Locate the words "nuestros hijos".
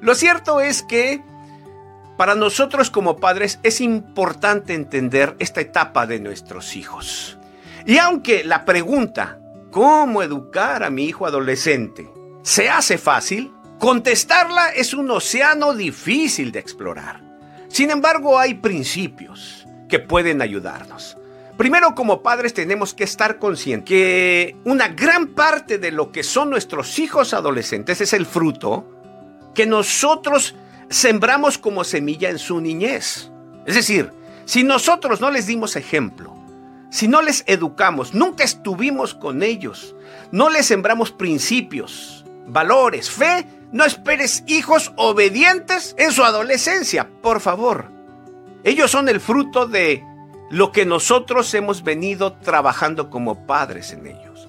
6.20-7.38, 26.50-27.34